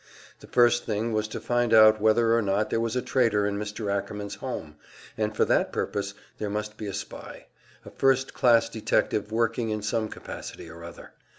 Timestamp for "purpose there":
5.71-6.49